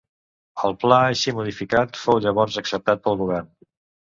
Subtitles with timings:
[0.69, 3.53] El pla, així modificat, fou llavors acceptat pel govern.